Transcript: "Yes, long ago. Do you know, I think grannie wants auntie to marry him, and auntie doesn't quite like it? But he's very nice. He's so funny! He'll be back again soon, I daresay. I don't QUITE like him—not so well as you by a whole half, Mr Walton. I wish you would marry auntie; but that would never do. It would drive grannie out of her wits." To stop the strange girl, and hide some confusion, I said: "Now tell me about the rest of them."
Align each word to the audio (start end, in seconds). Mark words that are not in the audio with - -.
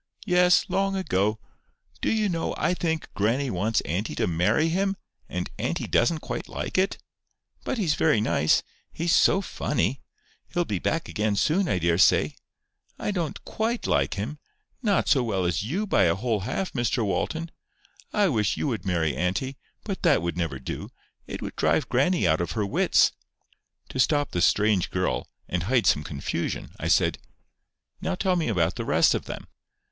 "Yes, 0.25 0.65
long 0.67 0.95
ago. 0.95 1.37
Do 2.01 2.11
you 2.11 2.27
know, 2.27 2.55
I 2.57 2.73
think 2.73 3.13
grannie 3.13 3.51
wants 3.51 3.81
auntie 3.81 4.15
to 4.15 4.25
marry 4.25 4.67
him, 4.69 4.97
and 5.29 5.47
auntie 5.59 5.85
doesn't 5.85 6.21
quite 6.21 6.47
like 6.49 6.75
it? 6.75 6.97
But 7.63 7.77
he's 7.77 7.93
very 7.93 8.19
nice. 8.19 8.63
He's 8.91 9.13
so 9.13 9.41
funny! 9.41 10.01
He'll 10.51 10.65
be 10.65 10.79
back 10.79 11.07
again 11.07 11.35
soon, 11.35 11.69
I 11.69 11.77
daresay. 11.77 12.33
I 12.97 13.11
don't 13.11 13.45
QUITE 13.45 13.85
like 13.85 14.15
him—not 14.15 15.07
so 15.07 15.21
well 15.23 15.45
as 15.45 15.61
you 15.61 15.85
by 15.85 16.05
a 16.05 16.15
whole 16.15 16.39
half, 16.39 16.73
Mr 16.73 17.05
Walton. 17.05 17.51
I 18.11 18.27
wish 18.27 18.57
you 18.57 18.67
would 18.69 18.83
marry 18.87 19.15
auntie; 19.15 19.55
but 19.83 20.01
that 20.01 20.23
would 20.23 20.35
never 20.35 20.57
do. 20.57 20.89
It 21.27 21.43
would 21.43 21.55
drive 21.55 21.89
grannie 21.89 22.27
out 22.27 22.41
of 22.41 22.53
her 22.53 22.65
wits." 22.65 23.11
To 23.89 23.99
stop 23.99 24.31
the 24.31 24.41
strange 24.41 24.89
girl, 24.89 25.27
and 25.47 25.61
hide 25.61 25.85
some 25.85 26.03
confusion, 26.03 26.71
I 26.79 26.87
said: 26.87 27.19
"Now 28.01 28.15
tell 28.15 28.35
me 28.35 28.47
about 28.47 28.77
the 28.77 28.83
rest 28.83 29.13
of 29.13 29.25
them." 29.25 29.45